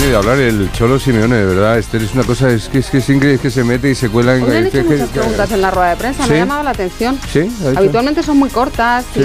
[0.00, 1.78] Tiene de hablar el Cholo Simeone, de verdad.
[1.78, 4.08] Este es una cosa, es que es, que es increíble que se mete y se
[4.08, 4.44] cuela en...
[4.44, 6.30] Hoy han hecho que- muchas que- preguntas en la rueda de prensa, ¿Sí?
[6.30, 7.18] me ha llamado la atención.
[7.30, 7.78] Sí, ha hecho.
[7.78, 9.20] Habitualmente son muy cortas Sí.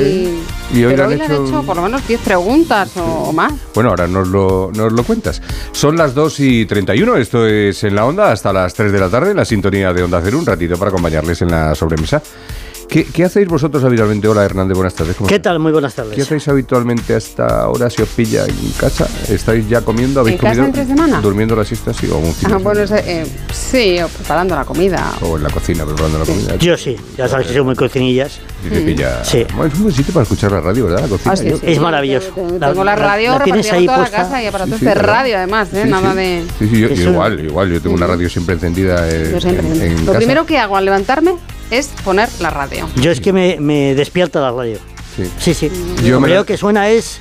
[0.74, 2.92] y, Y hoy pero hoy han le han hecho- hecho por lo menos 10 preguntas
[2.98, 3.54] o más.
[3.74, 5.42] Bueno, ahora nos lo, nos lo cuentas.
[5.72, 9.08] Son las 2 y 31, esto es En la Onda, hasta las 3 de la
[9.10, 12.22] tarde, la sintonía de Onda Cero, un ratito para acompañarles en la sobremesa.
[12.96, 14.26] ¿Qué, qué hacéis vosotros habitualmente?
[14.26, 15.18] Hola Hernández, buenas tardes.
[15.18, 15.52] ¿cómo ¿Qué estás?
[15.52, 15.60] tal?
[15.60, 16.22] Muy buenas ¿Qué tardes.
[16.22, 19.06] hacéis habitualmente hasta ahora si os pilla en casa?
[19.28, 20.22] ¿Estáis ya comiendo?
[20.22, 20.66] ¿Habéis ¿En casa comido?
[20.68, 21.20] entre semana?
[21.20, 21.94] ¿Durmiendo la siesta?
[21.94, 25.12] Sí, o un fin Ah, bueno, eh, sí, o preparando la comida.
[25.24, 26.56] O en la cocina preparando la comida.
[26.56, 28.40] Yo sí, ya sabes que soy muy cocinillas.
[28.64, 29.26] Te pilla.
[29.26, 29.46] Sí.
[29.54, 31.02] Bueno, es un buen sitio para escuchar la radio, ¿verdad?
[31.02, 31.34] La cocina.
[31.34, 31.52] Ah, sí.
[31.64, 32.32] Es maravilloso.
[32.34, 34.18] Tengo, La- tengo la la- radio la tienes repartida ahí por toda puesta.
[34.20, 35.14] la casa y aparatos Sí, sí, de ¿verdad?
[35.14, 35.82] radio además, ¿eh?
[35.84, 36.18] Sí, Nada sí.
[36.18, 36.44] de...
[36.60, 37.74] Sí, sí, yo, yo igual, igual.
[37.74, 40.18] Yo tengo una radio siempre encendida eh, Yo siempre- en, en Lo casa.
[40.20, 41.36] primero que hago al levantarme
[41.72, 42.88] es poner la radio.
[42.96, 44.78] Yo es que me, me despierta la radio.
[45.16, 45.24] Sí.
[45.40, 45.72] Sí, sí.
[46.04, 47.20] Yo Lo me la- que suena es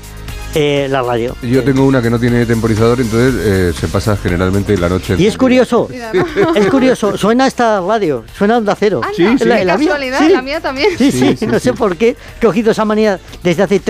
[0.57, 1.37] eh, la radio.
[1.43, 5.17] Yo tengo una que no tiene temporizador, entonces eh, se pasa generalmente la noche.
[5.19, 5.89] Y es curioso,
[6.55, 9.01] es curioso, suena esta radio, suena onda cero.
[9.03, 9.45] Anda, Sí, sí.
[9.45, 10.29] La- qué la mía, casualidad, sí.
[10.31, 10.89] la mía también.
[10.99, 11.65] Sí, sí, Sí, sí, no sí.
[11.65, 13.81] sé por qué he cogido esa manía desde hace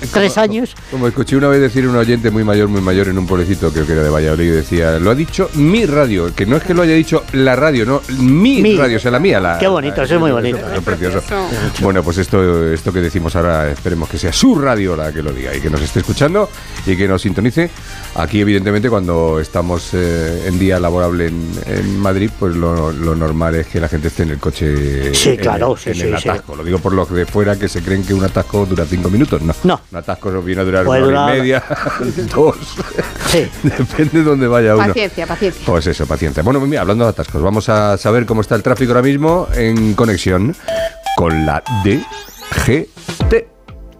[0.00, 0.74] 33 años.
[0.90, 3.86] Como escuché una vez decir un oyente muy mayor, muy mayor en un pueblecito, creo
[3.86, 6.74] que era de Valladolid, y decía, lo ha dicho mi radio, que no es que
[6.74, 8.76] lo haya dicho la radio, no, mi, Mi.
[8.76, 9.40] radio, o sea, la mía.
[9.40, 10.58] La, Qué bonito, eso es muy bonito.
[10.58, 11.22] eso es precioso.
[11.80, 15.32] Bueno, pues esto, esto que decimos ahora, esperemos que sea su radio la que lo
[15.32, 16.48] diga y que nos esté escuchando
[16.86, 17.70] y que nos sintonice.
[18.16, 23.54] Aquí, evidentemente, cuando estamos eh, en día laborable en, en Madrid, pues lo, lo normal
[23.56, 26.18] es que la gente esté en el coche Sí, en, claro, sí, en sí, el
[26.18, 26.28] sí.
[26.28, 26.54] atasco.
[26.56, 29.42] Lo digo por los de fuera que se creen que un atasco dura cinco minutos.
[29.42, 29.80] No, No.
[29.90, 31.62] Un atasco viene a durar Puede una hora y media,
[32.34, 32.56] dos.
[33.30, 33.48] Sí.
[33.62, 34.86] Depende de dónde vaya uno.
[34.88, 35.62] Paciencia, paciencia.
[35.66, 36.42] Pues eso, paciencia.
[36.42, 39.94] Bueno, mira, hablando de atascos, vamos a saber cómo está el tráfico ahora mismo en
[39.94, 40.54] conexión
[41.16, 43.13] con la DGT.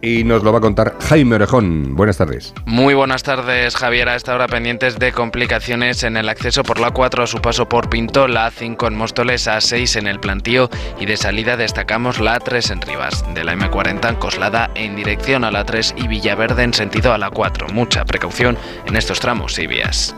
[0.05, 1.97] Y nos lo va a contar Jaime Orejón.
[1.97, 2.53] Buenas tardes.
[2.67, 4.11] Muy buenas tardes, Javier.
[4.11, 7.67] A esta hora pendientes de complicaciones en el acceso por la 4 a su paso
[7.71, 10.69] por Pinto, la A5 en Móstoles, A6 en el Plantío
[11.01, 13.25] y de salida destacamos la A3 en Rivas.
[13.33, 17.19] De la M40 en Coslada en dirección a la 3 y Villaverde en sentido a
[17.19, 17.69] la 4.
[17.73, 20.15] Mucha precaución en estos tramos y vías.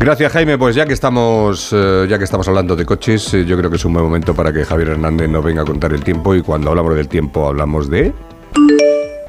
[0.00, 0.58] Gracias, Jaime.
[0.58, 3.76] Pues ya que estamos, eh, ya que estamos hablando de coches, eh, yo creo que
[3.76, 6.34] es un buen momento para que Javier Hernández nos venga a contar el tiempo.
[6.34, 8.12] Y cuando hablamos del tiempo, hablamos de.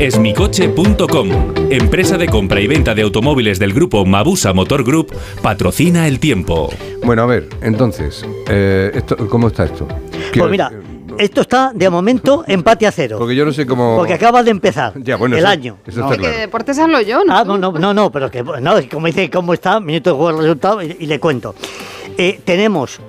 [0.00, 1.28] Esmicoche.com,
[1.70, 6.70] empresa de compra y venta de automóviles del grupo Mabusa Motor Group, patrocina el tiempo.
[7.04, 9.86] Bueno, a ver, entonces, eh, esto, ¿cómo está esto?
[10.32, 10.70] Quiero- Pues mira,
[11.18, 13.16] esto está de momento empate a cero.
[13.18, 13.96] Porque yo no sé cómo.
[13.96, 15.78] Porque acaba de empezar Ya, bueno, el eso- año.
[15.86, 16.06] eso ¿no?
[16.06, 16.34] está claro.
[16.34, 17.36] de deportes hablo yo, ¿no?
[17.36, 19.80] Ah, no, no, no, no, pero que, no, como dice, ¿cómo está?
[19.80, 21.54] Minuto de juego, resultado, y, y le cuento.
[22.18, 23.00] Eh, tenemos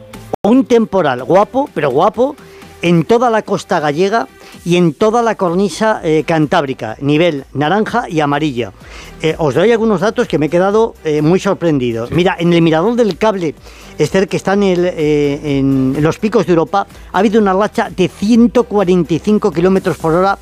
[0.44, 2.36] un temporal guapo, pero guapo,
[2.82, 4.28] en toda la costa gallega
[4.66, 8.74] y en toda la cornisa eh, cantábrica, nivel naranja y amarilla.
[9.22, 12.08] Eh, os doy algunos datos que me he quedado eh, muy sorprendido.
[12.12, 13.56] Mira, en el mirador del cable,
[13.98, 17.90] Esther, que está en, el, eh, en los picos de Europa, ha habido una racha
[17.96, 20.38] de 145 kilómetros por hora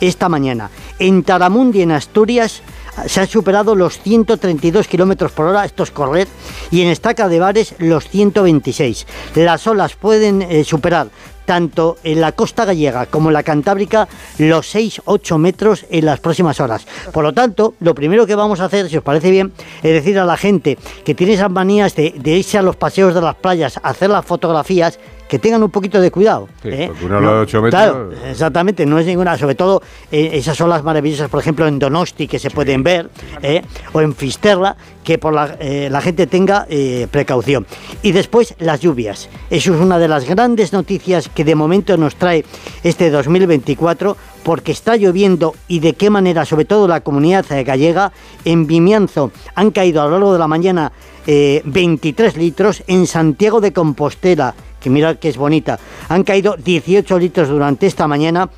[0.00, 0.70] esta mañana.
[0.98, 2.62] En Taramundi, en Asturias,
[3.06, 6.28] se han superado los 132 kilómetros por hora, esto es correr,
[6.70, 9.06] y en Estaca de Bares los 126.
[9.34, 11.08] Las olas pueden eh, superar
[11.46, 16.60] tanto en la costa gallega como en la cantábrica los 6-8 metros en las próximas
[16.60, 16.86] horas.
[17.12, 19.52] Por lo tanto, lo primero que vamos a hacer, si os parece bien,
[19.82, 23.14] es decir a la gente que tiene esas manías de, de irse a los paseos
[23.14, 24.98] de las playas a hacer las fotografías,
[25.28, 26.48] que tengan un poquito de cuidado.
[26.62, 26.86] Sí, ¿eh?
[26.88, 29.82] porque una ola de ocho metros- Claro, exactamente, no es ninguna, sobre todo
[30.12, 33.10] eh, esas olas maravillosas, por ejemplo, en Donosti, que se pueden ver,
[33.42, 33.62] ¿eh?
[33.92, 36.66] o en Fisterra, que por la, eh, la gente tenga
[37.10, 37.66] precaución.
[38.02, 39.28] Y después las lluvias.
[39.50, 42.44] Eso es una de las grandes noticias que de momento nos trae
[42.82, 48.12] este 2024, porque está lloviendo y de qué manera, sobre todo la comunidad gallega,
[48.44, 50.92] en Vimianzo han caído a lo largo de la mañana
[51.26, 54.54] eh, 23 litros, en Santiago de Compostela,
[54.86, 58.48] que mirad que es bonita, han caído 18 litros durante esta mañana.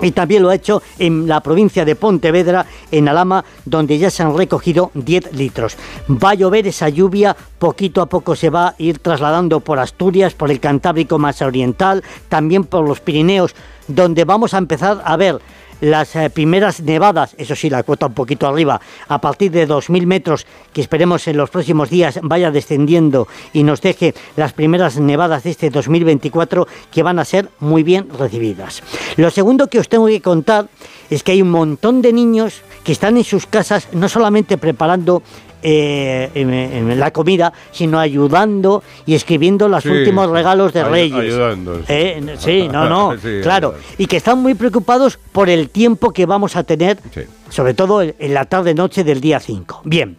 [0.00, 4.22] Y también lo ha hecho en la provincia de Pontevedra, en Alama, donde ya se
[4.22, 5.76] han recogido 10 litros.
[6.08, 10.32] Va a llover esa lluvia, poquito a poco se va a ir trasladando por Asturias,
[10.32, 13.54] por el Cantábrico más oriental, también por los Pirineos,
[13.86, 15.40] donde vamos a empezar a ver
[15.80, 20.06] las eh, primeras nevadas, eso sí, la cuota un poquito arriba, a partir de 2.000
[20.06, 25.44] metros, que esperemos en los próximos días vaya descendiendo y nos deje las primeras nevadas
[25.44, 28.82] de este 2024 que van a ser muy bien recibidas.
[29.16, 30.68] Lo segundo que os tengo que contar
[31.10, 35.22] es que hay un montón de niños que están en sus casas no solamente preparando
[35.62, 40.90] eh, en- en la comida, sino ayudando y escribiendo los Sí, últimos regalos de Ay-
[40.90, 41.34] Reyes.
[41.34, 41.80] ayudando.
[41.88, 43.74] Eh, sí, no, no, Sí, claro.
[43.98, 47.22] Y que están muy preocupados por el tiempo que vamos a tener, Sí.
[47.48, 49.82] sobre todo en en la tarde-noche del día 5.
[49.84, 50.16] Bien,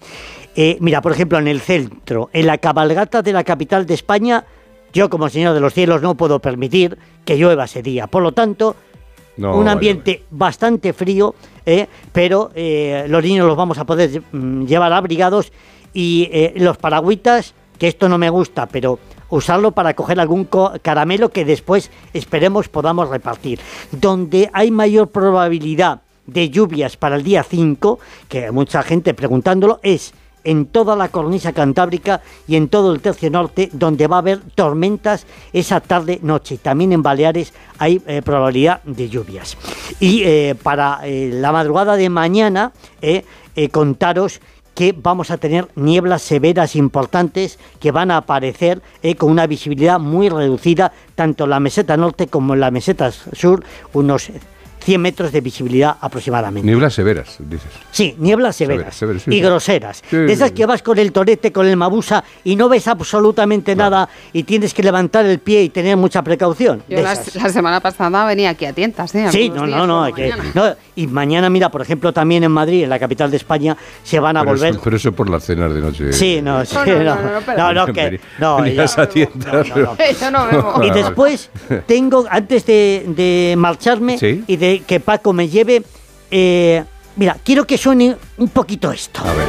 [0.56, 4.44] eh, mira, por ejemplo, en el centro, en la cabalgata de la capital de España,
[4.94, 8.08] yo como señor de los cielos no puedo permitir que llueva ese día.
[8.08, 8.76] Por lo tanto,
[9.38, 11.36] No, un vale, ambiente bastante frío,
[11.66, 15.52] eh, pero eh, los niños los vamos a poder mm, llevar abrigados
[15.94, 19.00] y eh, los paragüitas, que esto no me gusta, pero
[19.30, 20.48] usarlo para coger algún
[20.82, 23.60] caramelo que después esperemos podamos repartir.
[23.92, 30.14] Donde hay mayor probabilidad de lluvias para el día 5, que mucha gente preguntándolo, es
[30.48, 34.40] en toda la cornisa cantábrica y en todo el tercio norte, donde va a haber
[34.56, 36.58] tormentas esa tarde-noche.
[36.58, 39.58] También en Baleares hay eh, probabilidad de lluvias.
[40.00, 42.72] Y eh, para eh, la madrugada de mañana,
[43.72, 44.40] contaros
[44.74, 48.82] que vamos a tener nieblas severas importantes que van a aparecer
[49.18, 53.64] con una visibilidad muy reducida, tanto en la meseta norte como en la meseta sur,
[53.94, 54.32] unos
[54.88, 56.66] 100 metros de visibilidad aproximadamente.
[56.66, 57.68] Nieblas severas, dices.
[57.92, 59.42] Sí, nieblas severas Severas, severas, sí, y sí.
[59.42, 60.04] groseras.
[60.10, 60.56] Sí, de esas sí.
[60.56, 64.74] que vas con el torete, con el mabusa y no ves absolutamente nada y tienes
[64.74, 66.84] que levantar el pie y tener mucha precaución.
[66.88, 67.36] Yo De la, esas.
[67.36, 69.28] la semana pasada venía aquí a tientas, ¿eh?
[69.30, 72.90] Sí, no, no, no, que- no, Y mañana, mira, por ejemplo, también en Madrid, en
[72.90, 74.70] la capital de España, se van a Pero volver.
[74.72, 76.14] eso, pero eso por las cenas de noche.
[76.14, 79.68] Sí, no, sí, No, no, no, no, no, que, no, ya- a tientas,
[80.32, 80.84] no, no.
[80.88, 81.50] Y después
[81.88, 84.44] tengo, antes de, de marcharme Sí.
[84.48, 85.84] y de que Paco me lleve,
[86.32, 86.84] eh,
[87.16, 89.22] mira, quiero que suene un poquito esto.
[89.24, 89.48] A ver.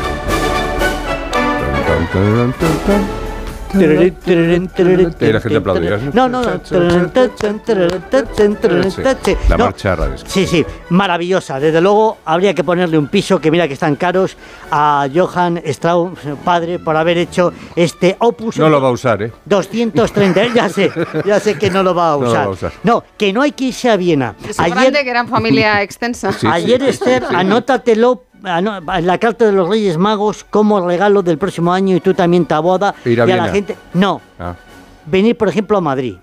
[3.75, 5.99] Y la gente aplaudirá.
[6.13, 6.61] No, no, no.
[6.65, 6.75] Sí,
[9.49, 9.65] La No.
[9.65, 9.97] marcha.
[10.27, 11.61] Sí, sí, maravillosa.
[11.61, 14.37] Desde luego habría que ponerle un piso, que mira que están caros,
[14.71, 18.59] a Johann Strauss, padre, por haber hecho este opus.
[18.59, 19.33] No lo va a usar, ¿eh?
[19.45, 20.51] 230, ¿eh?
[20.55, 20.91] ya sé,
[21.25, 22.37] ya sé que no lo va a No usar.
[22.41, 22.73] va a usar.
[22.83, 24.35] No, que no hay que irse a Viena.
[24.49, 26.33] Es grande que eran familia extensa.
[26.33, 28.25] Sí, Ayer, Esther, anótatelo
[29.03, 32.95] la carta de los Reyes Magos como regalo del próximo año y tú también, Taboada.
[33.05, 33.77] Ir a y a la gente.
[33.95, 34.55] No, Ah,
[35.07, 36.17] venir, por ejemplo, a Madrid.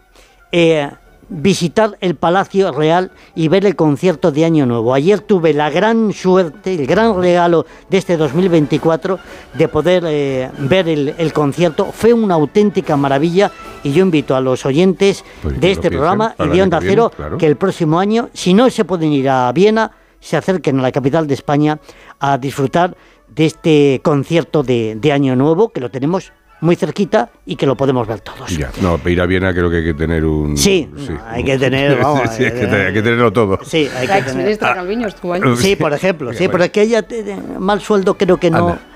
[0.51, 0.89] eh,
[1.27, 4.93] visitar el Palacio Real y ver el concierto de Año Nuevo.
[4.93, 9.17] Ayer tuve la gran suerte, el gran regalo de este 2024
[9.55, 11.85] de poder eh, ver el, el concierto.
[11.91, 13.51] Fue una auténtica maravilla
[13.83, 17.37] y yo invito a los oyentes Pues de este programa y de Onda Cero claro.
[17.39, 19.91] que el próximo año, si no se pueden ir a Viena,
[20.25, 21.79] se acerquen a la capital de España
[22.19, 22.95] a disfrutar
[23.27, 26.31] de este concierto de, de Año Nuevo, que lo tenemos
[26.61, 28.49] muy cerquita y que lo podemos ver todos.
[28.57, 28.71] ya.
[28.81, 30.57] No, para ir a Viena creo que hay que tener un.
[30.57, 30.89] Sí,
[31.27, 33.59] hay que tener, vamos, sí, hay, que tener- hay que tenerlo todo.
[33.63, 34.57] Sí, hay La que tener.
[34.57, 35.41] Calviño estuvo ahí.
[35.57, 36.51] Sí, por ejemplo, sí, Bueno.
[36.53, 37.05] pero es que ella
[37.59, 38.79] mal sueldo creo que no Anda,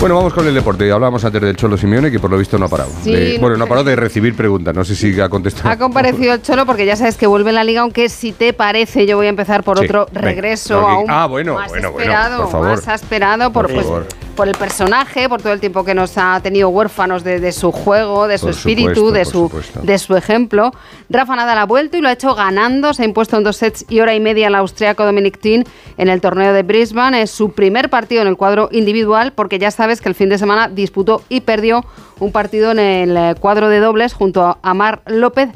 [0.00, 0.90] Bueno, vamos con el deporte.
[0.92, 2.90] Hablábamos antes del Cholo Simeone, que por lo visto no ha parado.
[3.02, 4.72] Sí, De- no bueno, no ha parado de recibir preguntas.
[4.72, 5.68] No sé si ha contestado.
[5.70, 9.06] Ha comparecido el Cholo porque ya sabes que vuelve la liga, aunque si te parece,
[9.06, 10.20] yo voy a empezar por Sí, otro venga.
[10.20, 12.84] regreso Lo que- aún ah, bueno, más bueno, bueno, esperado, por favor.
[12.86, 14.06] más esperado por, Por pues, favor.
[14.38, 17.72] Por el personaje, por todo el tiempo que nos ha tenido huérfanos de, de su
[17.72, 19.80] juego, de su Por espíritu, supuesto, de su supuesto.
[19.82, 20.70] de su ejemplo.
[21.10, 23.84] Rafa Nadal ha vuelto y lo ha hecho ganando, se ha impuesto en dos sets
[23.88, 25.64] y hora y media al austriaco Dominic Thiem
[25.96, 27.20] en el torneo de Brisbane.
[27.22, 30.38] Es su primer partido en el cuadro individual porque ya sabes que el fin de
[30.38, 31.84] semana disputó y perdió
[32.20, 35.48] un partido en el eh, cuadro de dobles junto a Mar López.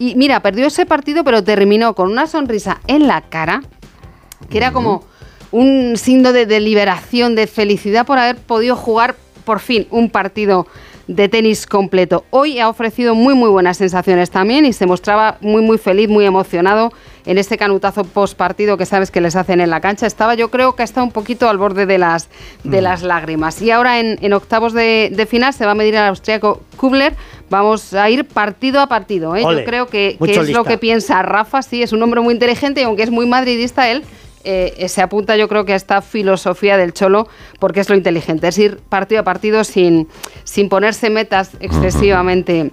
[0.00, 3.62] Y mira, perdió ese partido pero terminó con una sonrisa en la cara
[4.50, 5.04] que era como
[5.54, 10.66] un signo de, de liberación, de felicidad por haber podido jugar por fin un partido
[11.06, 12.24] de tenis completo.
[12.30, 16.24] Hoy ha ofrecido muy muy buenas sensaciones también y se mostraba muy muy feliz, muy
[16.24, 16.92] emocionado
[17.26, 20.06] en este canutazo post partido que sabes que les hacen en la cancha.
[20.06, 22.28] Estaba yo creo que ha estado un poquito al borde de las,
[22.64, 22.84] de Mm.
[22.84, 23.60] las lágrimas.
[23.62, 27.14] Y ahora en, en octavos de, de final se va a medir al austriaco Kubler.
[27.50, 29.36] Vamos a ir partido a partido.
[29.36, 29.44] ¿eh?
[29.44, 31.60] Ole, Yo creo que, es lo que piensa Rafa.
[31.62, 34.02] Sí, es un hombre muy inteligente y aunque es muy madridista él,
[34.44, 38.48] eh, se apunta yo creo que a esta filosofía del Cholo porque es lo inteligente,
[38.48, 40.08] es ir partido a partido sin,
[40.44, 42.70] sin ponerse metas excesivamente...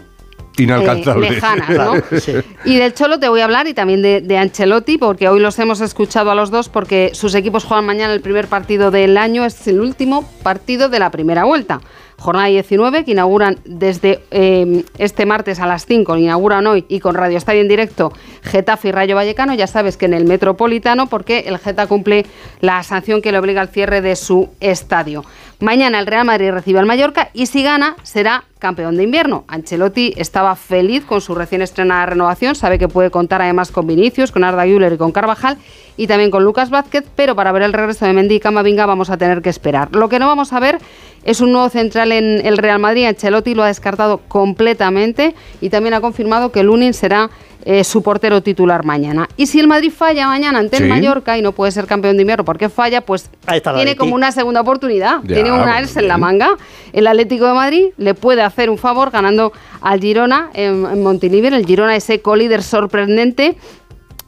[0.57, 2.19] Eh, lejanas, ¿no?
[2.19, 2.33] Sí.
[2.65, 5.57] Y del Cholo te voy a hablar y también de, de Ancelotti, porque hoy los
[5.59, 9.45] hemos escuchado a los dos, porque sus equipos juegan mañana el primer partido del año,
[9.45, 11.81] es el último partido de la primera vuelta.
[12.21, 17.15] Jornada 19 que inauguran desde eh, este martes a las 5, inauguran hoy y con
[17.15, 19.55] Radio Estadio en directo Getafe y Rayo Vallecano.
[19.55, 22.27] Ya sabes que en el Metropolitano, porque el Geta cumple
[22.59, 25.25] la sanción que le obliga al cierre de su estadio.
[25.61, 29.45] Mañana el Real Madrid recibe al Mallorca y si gana será campeón de invierno.
[29.47, 34.31] Ancelotti estaba feliz con su recién estrenada renovación, sabe que puede contar además con Vinicius,
[34.31, 35.59] con Arda Güler y con Carvajal
[35.97, 39.11] y también con Lucas Vázquez, pero para ver el regreso de Mendy y Camavinga vamos
[39.11, 39.95] a tener que esperar.
[39.95, 40.79] Lo que no vamos a ver
[41.23, 43.05] es un nuevo central en el Real Madrid.
[43.05, 47.29] Ancelotti lo ha descartado completamente y también ha confirmado que Lunin será
[47.63, 49.27] eh, su portero titular mañana.
[49.37, 50.89] Y si el Madrid falla mañana ante el Sí.
[50.89, 53.29] Mallorca y no puede ser campeón de invierno porque falla, pues
[53.75, 55.19] tiene como una segunda oportunidad.
[55.23, 56.49] Ya, tiene una ERS en la manga.
[56.93, 61.47] El Atlético de Madrid le puede hacer un favor ganando al Girona en, en Montilivi.
[61.47, 63.55] El Girona ese colíder sorprendente.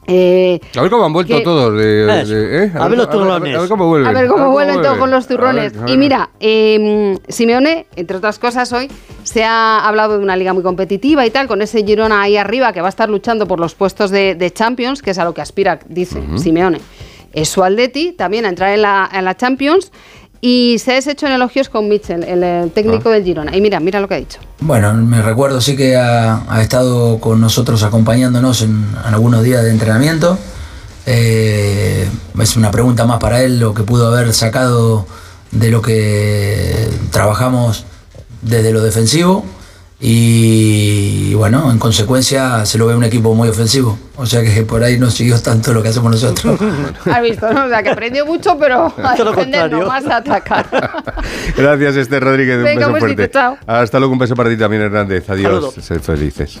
[0.06, 1.76] Eh, A ver cómo han vuelto Que- todos.
[1.78, 2.34] De, Eso.
[2.34, 2.72] de- ¿eh?
[2.74, 3.56] A ver los turrones.
[3.56, 4.08] A ver cómo vuelven.
[4.16, 5.76] A ver cómo vuelven todos con los A ver, turrones.
[5.76, 5.90] a ver.
[5.90, 8.88] Y mira, eh, Simeone, entre otras cosas, hoy
[9.22, 12.72] se ha hablado de una liga muy competitiva y tal, con ese Girona ahí arriba
[12.72, 15.32] que va a estar luchando por los puestos de, de Champions, que es a lo
[15.32, 16.80] que aspira, dice Simeone.
[17.32, 19.90] Es su Atleti también a entrar en la, en la Champions.
[20.46, 23.56] Y se ha deshecho en elogios con Mitchell, el, eh, técnico del Girona.
[23.56, 24.40] Y mira, mira lo que ha dicho.
[24.60, 29.64] Bueno, me recuerdo sí que ha, ha estado con nosotros acompañándonos en, en algunos días
[29.64, 30.36] de entrenamiento.
[31.06, 32.06] Eh,
[32.38, 35.06] es una pregunta más para él, lo que pudo haber sacado
[35.50, 37.86] de lo que trabajamos
[38.42, 39.46] desde lo defensivo.
[40.00, 43.98] Y, bueno, en consecuencia se lo ve un equipo muy ofensivo.
[44.16, 46.60] O sea que por ahí no siguió tanto lo que hacemos nosotros.
[47.10, 47.64] Has visto, ¿no?
[47.64, 50.66] O sea, que aprendió mucho, pero a defender, no más a atacar.
[51.56, 52.58] Gracias, Esther Rodríguez.
[52.58, 53.30] Un Venga, beso besito, fuerte.
[53.32, 53.56] chao.
[53.66, 55.28] Hasta luego, un beso para ti también, Hernández.
[55.30, 55.74] Adiós.
[55.80, 56.60] Sed felices.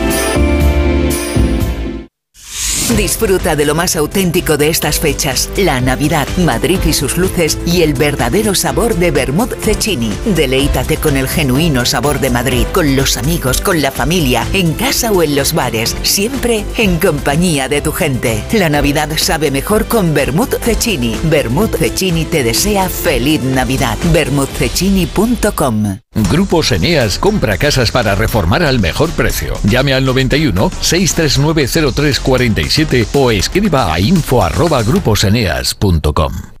[2.97, 7.83] Disfruta de lo más auténtico de estas fechas, la Navidad, Madrid y sus luces y
[7.83, 10.11] el verdadero sabor de Vermouth Cecchini.
[10.35, 15.11] Deleítate con el genuino sabor de Madrid, con los amigos, con la familia, en casa
[15.11, 18.43] o en los bares, siempre en compañía de tu gente.
[18.51, 21.17] La Navidad sabe mejor con Vermouth Cecchini.
[21.23, 23.97] Vermouth Cecchini te desea feliz Navidad.
[24.11, 29.57] vermouthcecchini.com Grupos Eneas compra casas para reformar al mejor precio.
[29.63, 36.60] Llame al 91 639 0347 o escriba a info@gruposeneas.com.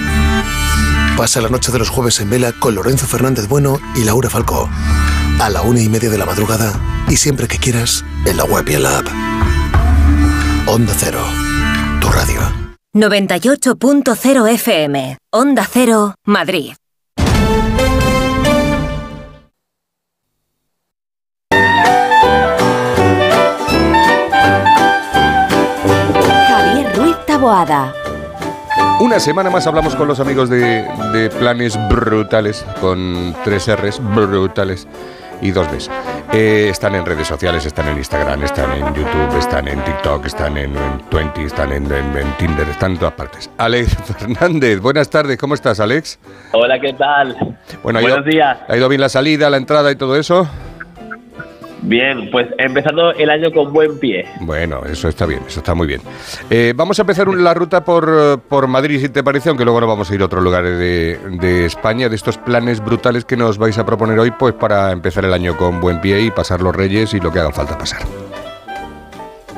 [1.21, 4.67] Pasa la noche de los jueves en vela con Lorenzo Fernández Bueno y Laura Falcó.
[5.39, 6.73] A la una y media de la madrugada
[7.07, 9.05] y siempre que quieras en la web y en la app.
[10.65, 11.23] Onda Cero,
[12.01, 12.41] tu radio.
[12.95, 16.73] 98.0 FM, Onda Cero, Madrid.
[26.47, 28.00] Javier Ruiz Taboada.
[29.01, 34.87] Una semana más hablamos con los amigos de, de Planes Brutales, con tres R's brutales
[35.41, 35.89] y dos Bs.
[36.33, 40.55] Eh, están en redes sociales, están en Instagram, están en YouTube, están en TikTok, están
[40.55, 43.49] en, en Twenty, están en, en- en Tinder, están en todas partes.
[43.57, 46.19] Alex Fernández, buenas tardes, ¿cómo estás, Alex?
[46.51, 47.57] Hola, ¿qué tal?
[47.81, 48.57] Bueno, ha Buenos ido, días.
[48.67, 50.47] ¿Ha ido bien la salida, la entrada y todo eso?
[51.81, 54.25] Bien, pues empezando el año con buen pie.
[54.41, 56.01] Bueno, eso está bien, eso está muy bien.
[56.49, 59.89] Eh, vamos a empezar la ruta por, por Madrid, si te parece, aunque luego nos
[59.89, 63.57] vamos a ir a otros lugares de, de España, de estos planes brutales que nos
[63.57, 66.75] vais a proponer hoy, pues para empezar el año con buen pie y pasar los
[66.75, 68.01] reyes y lo que haga falta pasar.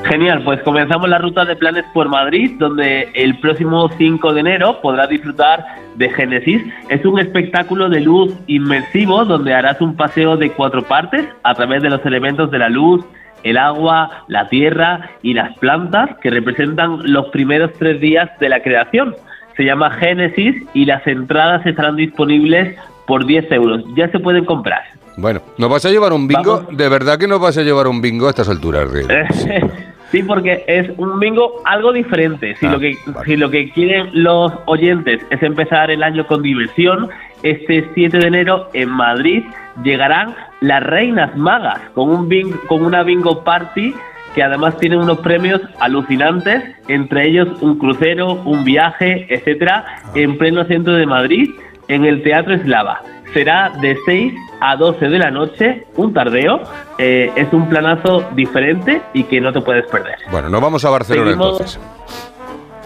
[0.05, 4.81] Genial, pues comenzamos la ruta de planes por Madrid, donde el próximo 5 de enero
[4.81, 5.63] podrás disfrutar
[5.95, 6.61] de Génesis.
[6.89, 11.81] Es un espectáculo de luz inmersivo donde harás un paseo de cuatro partes a través
[11.81, 13.05] de los elementos de la luz,
[13.43, 18.61] el agua, la tierra y las plantas que representan los primeros tres días de la
[18.61, 19.15] creación.
[19.55, 23.83] Se llama Génesis y las entradas estarán disponibles por 10 euros.
[23.95, 24.81] Ya se pueden comprar.
[25.15, 26.65] Bueno, ¿nos vas a llevar un bingo?
[26.71, 28.89] ¿De verdad que nos vas a llevar un bingo a estas alturas?
[30.13, 32.55] Sí, porque es un bingo algo diferente.
[32.57, 36.41] Si, Ah, lo que, si lo que quieren los oyentes es empezar el año con
[36.43, 37.09] diversión,
[37.41, 39.43] este 7 de enero en Madrid
[39.83, 43.93] llegarán las Reinas Magas con, un bing- con una bingo party
[44.35, 49.83] que además tiene unos premios alucinantes, entre ellos un crucero, un viaje, etcétera,
[50.15, 51.49] en pleno centro de Madrid,
[51.87, 53.01] en el Teatro Eslava.
[53.33, 56.61] Será de 6 a 12 de la noche, un tardeo.
[56.99, 60.15] Eh, es un planazo diferente y que no te puedes perder.
[60.31, 61.79] Bueno, nos vamos a Barcelona Seguimos- entonces.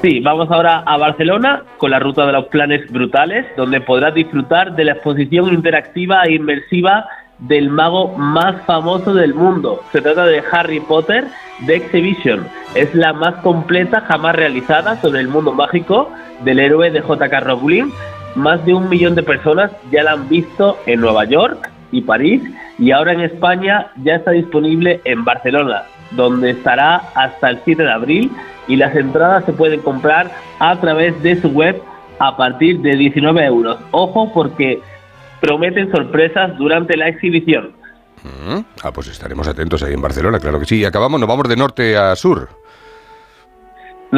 [0.01, 4.75] Sí, vamos ahora a Barcelona con la ruta de los planes brutales, donde podrás disfrutar
[4.75, 7.07] de la exposición interactiva e inmersiva
[7.39, 9.81] del mago más famoso del mundo.
[9.91, 11.25] Se trata de Harry Potter
[11.65, 12.47] The Exhibition.
[12.75, 16.11] Es la más completa jamás realizada sobre el mundo mágico
[16.43, 17.39] del héroe de J.K.
[17.39, 17.89] Rowling.
[18.37, 22.43] Más de un millón de personas ya la han visto en Nueva York y París
[22.77, 27.91] y ahora en España ya está disponible en Barcelona, donde estará hasta el 7 de
[27.91, 28.31] abril
[28.67, 31.81] y las entradas se pueden comprar a través de su web
[32.19, 33.79] a partir de 19 euros.
[33.89, 34.81] Ojo porque
[35.41, 37.71] prometen sorpresas durante la exhibición.
[38.23, 40.85] Mm, Ah, pues estaremos atentos ahí en Barcelona, claro que sí.
[40.85, 42.49] Acabamos, nos vamos de norte a sur.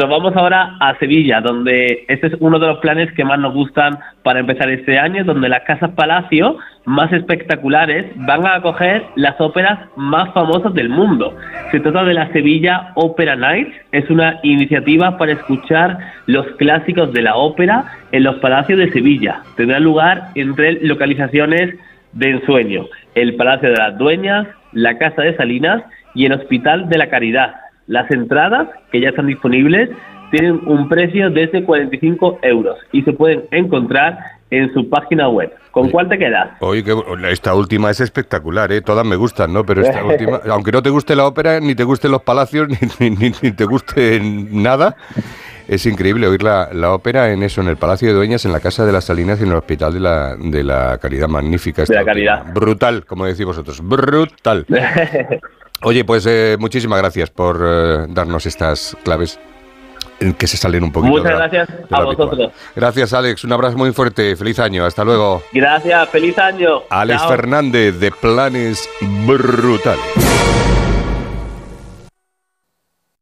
[0.00, 3.52] Nos vamos ahora a Sevilla, donde este es uno de los planes que más nos
[3.52, 9.38] gustan para empezar este año, donde las casas palacio más espectaculares van a acoger las
[9.38, 11.36] óperas más famosas del mundo.
[11.70, 17.20] Se trata de la Sevilla Opera Night, es una iniciativa para escuchar los clásicos de
[17.20, 19.42] la ópera en los palacios de Sevilla.
[19.58, 21.74] Tendrá lugar en tres localizaciones
[22.14, 25.82] de ensueño, el Palacio de las Dueñas, la Casa de Salinas
[26.14, 27.54] y el Hospital de la Caridad.
[27.90, 29.90] Las entradas, que ya están disponibles,
[30.30, 34.16] tienen un precio desde 45 euros y se pueden encontrar
[34.50, 35.50] en su página web.
[35.72, 36.50] ¿Con cuál te quedas?
[36.60, 36.94] Oye, que
[37.30, 38.80] esta última es espectacular, ¿eh?
[38.80, 39.64] Todas me gustan, ¿no?
[39.64, 42.68] Pero esta última, aunque no te guste la ópera, ni te gusten los palacios,
[43.00, 44.94] ni, ni- ni te guste nada,
[45.66, 48.60] es increíble oír la, la ópera en eso, en el Palacio de Dueñas, en la
[48.60, 51.26] Casa de las Salinas y en el Hospital de la, de la Caridad.
[51.28, 51.82] Magnífica.
[51.82, 52.04] esta De la.
[52.06, 52.44] Caridad.
[52.54, 53.80] Brutal, como decís vosotros.
[53.82, 54.64] Brutal.
[55.82, 59.38] Oye, pues eh, muchísimas gracias por eh, darnos estas claves
[60.20, 61.12] eh, que se salen un poquito.
[61.12, 62.16] Muchas de la- gracias de a habitual.
[62.28, 62.52] vosotros.
[62.76, 63.44] Gracias, Alex.
[63.44, 64.36] Un abrazo muy fuerte.
[64.36, 64.84] Feliz año.
[64.84, 65.42] Hasta luego.
[65.52, 66.82] Gracias, feliz año.
[66.90, 67.30] Alex Chao.
[67.30, 68.88] Fernández de Planes
[69.26, 70.00] Brutales.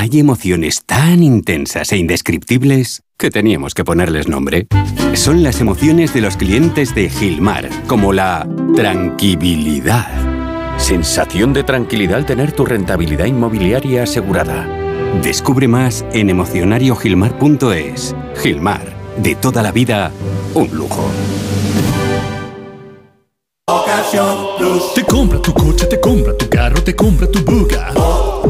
[0.00, 4.66] Hay emociones tan intensas e indescriptibles que teníamos que ponerles nombre.
[5.12, 10.08] Son las emociones de los clientes de Gilmar, como la tranquilidad.
[10.78, 14.66] Sensación de tranquilidad al tener tu rentabilidad inmobiliaria asegurada.
[15.22, 18.16] Descubre más en emocionariogilmar.es.
[18.42, 20.10] Gilmar, de toda la vida,
[20.54, 21.10] un lujo.
[24.94, 27.92] Te compra tu coche, te compra tu carro, te compra tu buga.
[27.92, 28.49] Te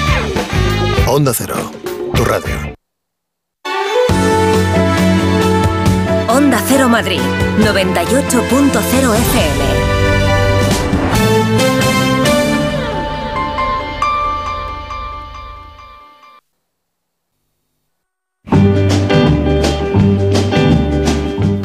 [1.13, 1.57] Onda Cero,
[2.15, 2.55] tu radio.
[6.29, 7.19] Onda Cero Madrid,
[7.59, 9.80] 98.0 FM.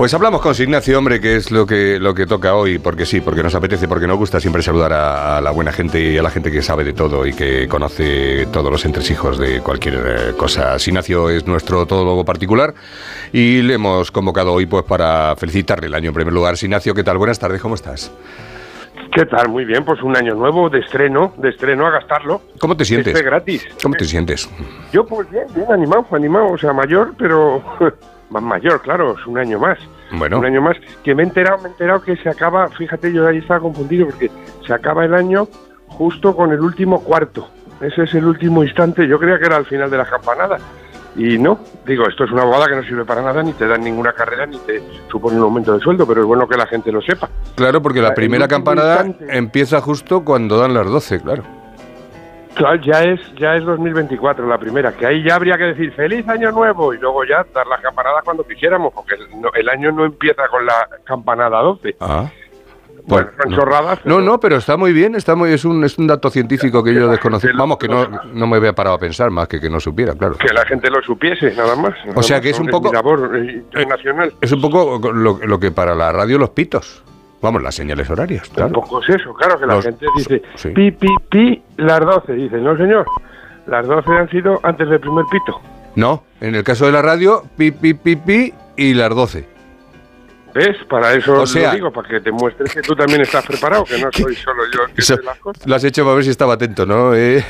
[0.06, 3.20] Pues hablamos con Ignacio, hombre, que es lo que, lo que toca hoy, porque sí,
[3.20, 6.22] porque nos apetece, porque nos gusta siempre saludar a, a la buena gente y a
[6.22, 10.32] la gente que sabe de todo y que conoce todos los entresijos de cualquier eh,
[10.36, 10.76] cosa.
[10.76, 12.72] Ignacio es nuestro todólogo particular
[13.32, 16.54] y le hemos convocado hoy pues para felicitarle el año en primer lugar.
[16.54, 17.18] Ignacio, ¿qué tal?
[17.18, 18.12] Buenas tardes, ¿cómo estás?
[19.12, 19.48] ¿Qué tal?
[19.48, 22.42] Muy bien, pues un año nuevo de estreno, de estreno a gastarlo.
[22.60, 23.12] ¿Cómo te sientes?
[23.12, 23.66] Este gratis.
[23.82, 24.48] ¿Cómo te sientes?
[24.92, 27.60] Yo pues bien, bien animado, animado, o sea, mayor, pero
[28.30, 29.80] más mayor, claro, es un año más.
[30.12, 30.38] Bueno.
[30.38, 33.26] Un año más que me he enterado, me he enterado que se acaba, fíjate, yo
[33.26, 34.30] ahí estaba confundido porque
[34.66, 35.48] se acaba el año
[35.88, 37.48] justo con el último cuarto.
[37.80, 40.58] Ese es el último instante, yo creía que era al final de la campanada.
[41.16, 43.82] Y no, digo, esto es una abogada que no sirve para nada, ni te dan
[43.82, 46.92] ninguna carrera, ni te supone un aumento de sueldo, pero es bueno que la gente
[46.92, 47.30] lo sepa.
[47.54, 49.36] Claro, porque la primera campanada instante.
[49.36, 51.42] empieza justo cuando dan las 12, claro.
[52.56, 56.26] Claro, ya es, ya es 2024 la primera, que ahí ya habría que decir feliz
[56.28, 59.92] año nuevo y luego ya dar las campanadas cuando quisiéramos, porque el, no- el año
[59.92, 61.96] no empieza con la campanada 12.
[62.00, 62.30] Ah.
[63.08, 64.00] Bueno, chorradas.
[64.04, 66.92] No, no, pero está muy bien, está muy, es un, es un dato científico que
[66.92, 67.50] yo desconocía.
[67.56, 70.34] Vamos, que no, no me había parado a pensar más que que no supiera, claro.
[70.36, 71.94] Que la gente lo supiese, nada más.
[72.16, 74.32] O sea que es un poco- labor eh, internacional.
[74.40, 77.04] Es un poco lo, lo que para la radio los pitos.
[77.46, 78.72] Vamos, las señales horarias, claro.
[78.72, 80.70] Tampoco es eso, claro, que la Los- gente dice sí.
[80.70, 82.32] pi, pi, pi, las 12.
[82.32, 83.06] Dice, no señor,
[83.68, 85.60] las 12 han sido antes del primer pito.
[85.94, 89.46] No, en el caso de la radio, pi, pi, pi, pi y las 12.
[90.54, 90.76] ¿Ves?
[90.88, 93.84] Para eso O sea- lo digo, para que te muestres que tú también estás preparado,
[93.84, 95.66] que no soy solo yo el que las cosas.
[95.66, 97.14] lo has hecho para ver si estaba atento, ¿no?
[97.14, 97.44] Eh,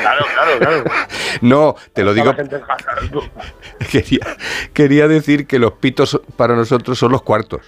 [0.00, 0.84] Claro, claro, claro.
[1.40, 2.32] no, te lo digo.
[3.90, 4.20] Quería,
[4.72, 7.62] quería decir que los pitos para nosotros son los cuartos.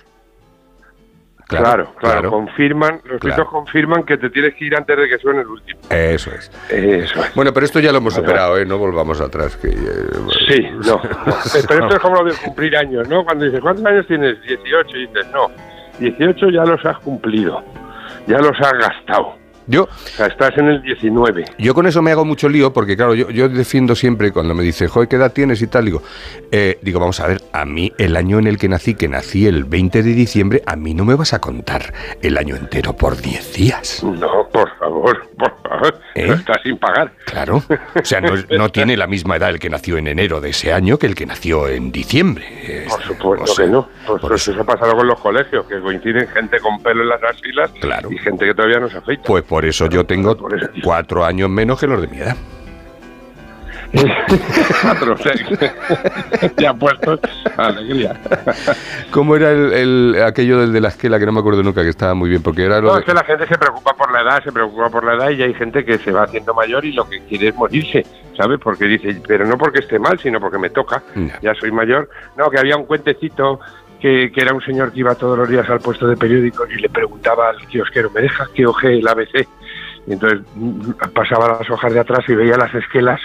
[1.49, 3.47] Claro, claro, confirman, los Claro.
[3.47, 5.79] confirman que te tienes que ir antes de que suene el último.
[5.91, 6.51] Eso es.
[6.69, 7.35] Eso es.
[7.37, 8.67] Bueno, pero esto ya lo hemos Vale, superado, ¿eh?
[8.67, 9.57] No volvamos atrás.
[9.57, 9.75] Que, eh,
[10.49, 10.97] Sí, no.
[10.97, 11.01] no.
[11.69, 13.25] Pero esto es como lo de cumplir años, ¿no?
[13.25, 14.43] Cuando dices, ¿cuántos años tienes?
[14.43, 14.97] 18.
[14.97, 15.51] Y dices, no,
[16.01, 17.63] 18 ya los has cumplido,
[18.27, 19.37] ya los has gastado.
[19.67, 21.45] Yo, O sea, estás en el 19.
[21.59, 24.63] Yo con eso me hago mucho lío porque, claro, yo, yo defiendo siempre cuando me
[24.63, 25.87] dice, joder, ¿qué edad tienes y tal?
[25.87, 26.03] Digo,
[26.53, 29.47] eh, digo, vamos a ver, a mí el año en el que nací, que nací
[29.47, 33.21] el 20 de diciembre, a mí no me vas a contar el año entero por
[33.21, 34.03] 10 días.
[34.05, 35.66] No, por favor, por favor,
[36.15, 36.27] ¿Eh?
[36.27, 37.13] no estás sin pagar.
[37.25, 37.63] Claro.
[37.95, 40.99] O sea, no, tiene la misma edad el que nació en enero de ese año
[40.99, 42.87] que el que nació en diciembre.
[42.89, 43.89] Por supuesto o sea, que no.
[44.07, 47.23] Pues, por eso ha pasado con los colegios, que coinciden gente con pelo en las
[47.23, 48.11] axilas Claro.
[48.11, 49.23] y gente que todavía no se afeita.
[49.25, 50.37] Pues por eso yo tengo
[50.83, 52.37] cuatro años menos que los de mi edad.
[56.59, 57.21] Ya puestos,
[57.57, 58.19] alegría.
[59.11, 61.89] ¿Cómo era el, el- aquello del de la esquela que no me acuerdo nunca, que
[61.91, 62.43] estaba muy bien?
[62.43, 64.53] Porque era lo No, de- es que la gente se preocupa por la edad, se
[64.53, 67.21] preocupa por la edad y hay gente que se va haciendo mayor y lo que
[67.23, 68.05] quiere es morirse,
[68.37, 68.59] ¿sabes?
[68.63, 71.03] Porque dice, pero no porque esté mal, sino porque me toca,
[71.43, 72.09] ya soy mayor.
[72.37, 73.61] No, que había un cuentecito
[74.01, 76.77] que, que era un señor que iba todos los días al puesto de periódicos y
[76.81, 79.47] le preguntaba al kiosquero, ¿me dejas que oje el ABC?
[80.07, 83.21] Y entonces mm, pasaba las hojas de atrás y veía las esquelas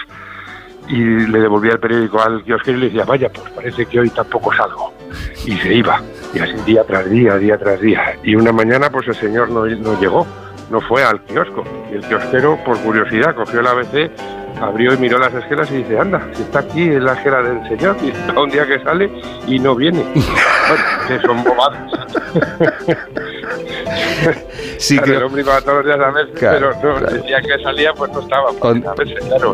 [0.88, 4.10] y le devolvía el periódico al kiosquero y le decía, vaya, pues parece que hoy
[4.10, 4.92] tampoco salgo.
[5.44, 6.00] Y se iba,
[6.34, 8.16] y así día tras día, día tras día.
[8.22, 10.26] Y una mañana pues el señor no, no llegó,
[10.70, 11.64] no fue al kiosco.
[11.90, 14.10] Y el kiosquero, por curiosidad, cogió el ABC,
[14.60, 17.68] abrió y miró las esquelas y dice, anda, si está aquí en la esquela del
[17.68, 19.10] señor, y está un día que sale
[19.46, 20.02] y no viene.
[20.14, 21.92] bueno, que son bobadas.
[24.78, 27.16] Sí, Claro, el hombre iba todos los días a verse, Claro, pero no, claro.
[27.16, 28.50] el día que salía pues no estaba.
[28.50, 29.52] A claro.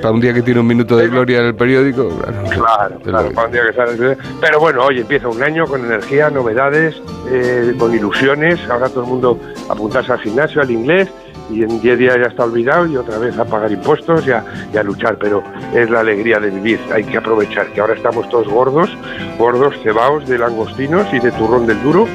[0.00, 2.08] Para un día que tiene un minuto de gloria en el periódico.
[2.20, 4.16] Claro, Claro, claro, para un día que sale.
[4.40, 6.94] Pero bueno, hoy empieza un año con energía, novedades,
[7.30, 8.60] eh, con ilusiones.
[8.70, 11.08] Ahora todo el mundo apuntarse al gimnasio, al inglés,
[11.50, 14.44] y en 10 días ya está olvidado y otra vez a pagar impuestos y a,
[14.72, 15.16] y a luchar.
[15.18, 15.42] Pero
[15.74, 18.90] es la alegría de vivir, hay que aprovechar que ahora estamos todos gordos,
[19.38, 22.06] gordos, cebaos de langostinos y de turrón del duro,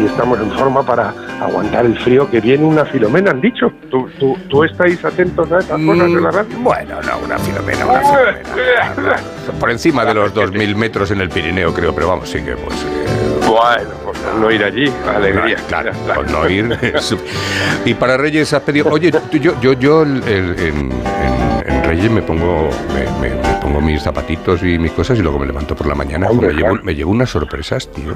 [0.00, 3.72] y estamos en forma para aguantar el frío que viene una filomena, han dicho.
[3.90, 6.58] ¿Tú, tú, tú estáis atentos a estas cosas de la radio?
[6.60, 9.16] Bueno, no, una filomena, una filomena.
[9.58, 12.76] Por encima de los 2.000 metros en el Pirineo, creo, pero vamos, sí que pues...
[12.82, 15.56] eh, Bueno, pues no ir allí, alegría.
[15.68, 16.76] Claro, por no ir.
[17.84, 18.88] y para Reyes has pedido...
[18.90, 23.80] Oye, yo, yo, yo el- el- en, en- Reyes me pongo, me, me- me pongo
[23.80, 26.28] mis zapatitos y mis cosas y luego me levanto por la mañana.
[26.28, 26.84] Hombre, me, llevo, claro.
[26.84, 28.12] me llevo unas sorpresas, tío.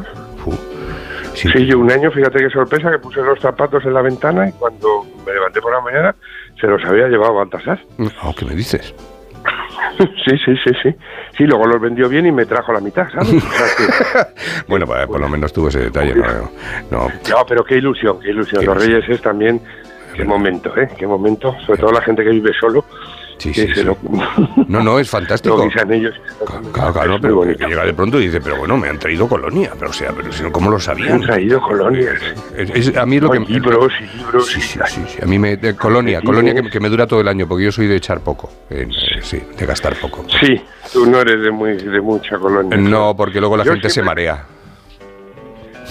[1.34, 4.52] Sí, yo un año, fíjate qué sorpresa, que puse los zapatos en la ventana y
[4.52, 6.14] cuando me levanté por la mañana
[6.60, 7.80] se los había llevado a Baltasar.
[8.22, 8.94] Oh, ¿Qué me dices?
[9.98, 10.94] Sí, sí, sí, sí.
[11.36, 13.30] Sí, luego los vendió bien y me trajo la mitad, ¿sabes?
[14.68, 16.14] Bueno, pues, por lo menos tuvo ese detalle.
[16.14, 16.50] No,
[16.90, 18.64] no, no, pero qué ilusión, qué ilusión.
[18.64, 19.60] Los Reyes es también,
[20.14, 20.88] qué momento, ¿eh?
[20.96, 22.84] Qué momento, sobre todo la gente que vive solo.
[23.42, 23.82] Sí, sí, sí.
[23.82, 23.96] Lo,
[24.68, 25.56] no, no, es fantástico.
[25.86, 26.14] lo ellos.
[26.72, 29.72] Claro, claro, pero que llega de pronto y dice, pero bueno, me han traído colonia,
[29.76, 31.08] pero o sea, pero si no, ¿cómo lo sabían?
[31.08, 32.14] Me han traído colonias.
[32.56, 34.46] Es, es- a mí es lo que libros y libros.
[34.46, 35.18] Sí, sí, sí, sí.
[35.22, 37.72] A mí me de colonia, colonia que, que me dura todo el año, porque yo
[37.72, 38.86] soy de echar poco, eh,
[39.22, 40.24] sí, de gastar poco.
[40.40, 42.76] Sí, tú no eres de, muy, de mucha colonia.
[42.76, 44.44] No, porque luego la Yo gente se marea.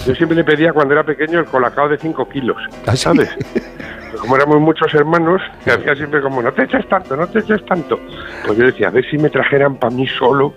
[0.06, 3.28] Yo siempre le pedía cuando era pequeño el colacao de 5 kilos, ¿Ah, ¿sabes?
[4.22, 7.66] Como éramos muchos hermanos, que hacía siempre como, no te eches tanto, no te eches
[7.66, 7.98] tanto.
[8.46, 10.54] Pues yo decía, a ver si me trajeran para mí solo,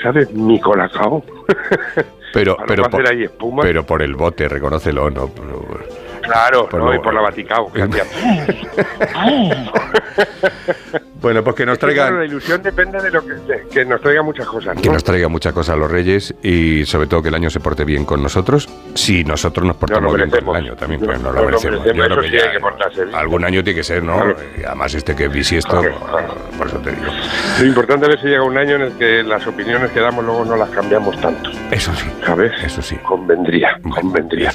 [0.00, 0.32] ¿sabes?
[0.32, 1.24] Mi colacao.
[2.32, 3.62] Pero, pero, por, ahí espuma.
[3.62, 5.32] pero por el bote, reconócelo, no.
[6.22, 6.86] Claro, Por ¿no?
[6.86, 7.72] lo- y por la Vaticao.
[7.72, 7.82] que
[11.20, 14.00] Bueno, pues que nos que, claro, la ilusión depende de lo que, de- que nos
[14.00, 14.74] traiga muchas cosas.
[14.76, 14.80] ¿no?
[14.82, 17.60] que nos traiga muchas cosas a los Reyes y sobre todo que el año se
[17.60, 21.22] porte bien con nosotros, si nosotros nos portamos bien con el año también, pues nos
[21.22, 21.84] no lo lo merecemos.
[21.84, 23.14] Yo creo eso que sí ya hay que portarse bien.
[23.16, 24.14] algún año tiene que ser, ¿no?
[24.14, 24.36] Claro.
[24.58, 25.94] Y además este que es bisiesto, Claro,
[26.56, 27.12] por eso te digo.
[27.60, 30.44] Lo importante es que llega un año en el que las opiniones que damos luego
[30.44, 31.50] no las cambiamos tanto.
[31.70, 32.06] Eso sí.
[32.24, 32.52] ¿Sabes?
[32.64, 32.96] Eso sí.
[32.96, 34.50] Convendría, convendría.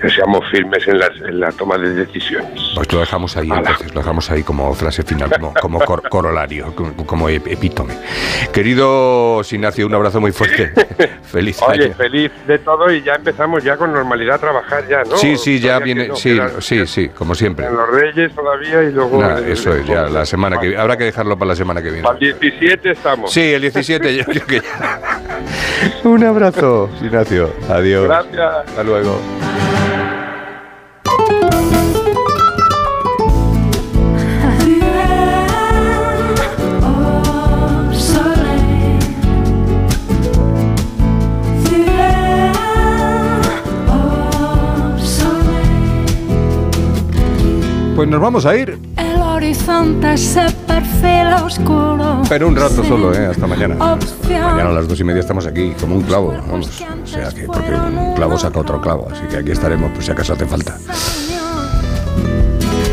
[0.00, 2.60] Que seamos firmes en, las- en la toma de decisiones.
[2.74, 6.74] Pues lo dejamos ahí, entonces, lo dejamos ahí como frase final, como, como cor- corolario,
[6.74, 7.94] como, como ep- epítome.
[8.52, 10.72] Querido Sinacio, un abrazo muy fuerte.
[11.22, 11.94] Feliz Oye, año.
[11.94, 15.16] feliz de todo y ya empezamos ya con normalidad a trabajar ya, ¿no?
[15.16, 17.66] Sí, sí, ya viene, no, sí, sí, sí, como siempre.
[17.66, 19.24] En los Reyes todavía y luego...
[19.24, 22.02] El- eso es, ya la semana que habrá que dejarlo para la semana que viene.
[22.04, 23.32] Para el 17 estamos.
[23.32, 25.20] Sí, el 17 yo creo que ya.
[26.04, 27.52] Un abrazo, Ignacio.
[27.68, 28.04] Adiós.
[28.04, 28.68] Gracias.
[28.68, 29.18] Hasta luego.
[48.04, 52.20] Pues nos vamos a ir, El horizonte se perfila oscuro.
[52.28, 53.28] pero un rato solo, ¿eh?
[53.28, 53.76] Hasta mañana.
[53.76, 56.82] Mañana a las dos y media estamos aquí, como un clavo, vamos.
[57.02, 60.10] O sea que, porque un clavo saca otro clavo, así que aquí estaremos por si
[60.10, 60.76] acaso hace falta.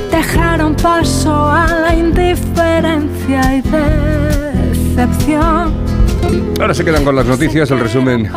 [0.10, 3.62] Dejaron paso a la indiferencia y
[4.96, 5.74] decepción.
[6.58, 8.32] Ahora se quedan con las noticias, el resumen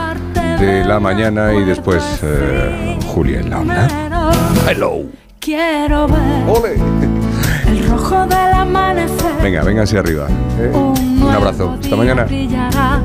[0.58, 3.88] de la mañana y después eh, Julia en la onda.
[4.68, 5.04] Hello.
[5.44, 6.78] Quiero ver
[7.66, 9.42] el rojo del amanecer.
[9.42, 10.26] Venga, vénganse arriba.
[10.58, 10.72] ¿eh?
[10.74, 11.76] Un abrazo.
[11.78, 12.24] Hasta mañana.
[12.24, 13.02] Brillará